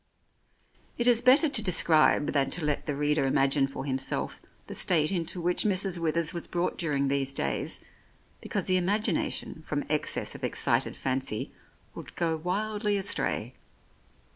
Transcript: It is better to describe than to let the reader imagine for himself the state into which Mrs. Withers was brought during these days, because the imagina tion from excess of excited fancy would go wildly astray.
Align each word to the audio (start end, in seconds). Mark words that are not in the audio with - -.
It 0.97 1.07
is 1.07 1.21
better 1.21 1.47
to 1.47 1.61
describe 1.61 2.33
than 2.33 2.49
to 2.49 2.65
let 2.65 2.87
the 2.87 2.95
reader 2.95 3.27
imagine 3.27 3.67
for 3.67 3.85
himself 3.85 4.39
the 4.65 4.73
state 4.73 5.11
into 5.11 5.39
which 5.39 5.63
Mrs. 5.63 5.99
Withers 5.99 6.33
was 6.33 6.47
brought 6.47 6.75
during 6.75 7.07
these 7.07 7.35
days, 7.35 7.79
because 8.41 8.65
the 8.65 8.79
imagina 8.81 9.31
tion 9.31 9.61
from 9.61 9.83
excess 9.91 10.33
of 10.33 10.43
excited 10.43 10.97
fancy 10.97 11.53
would 11.93 12.15
go 12.15 12.35
wildly 12.35 12.97
astray. 12.97 13.53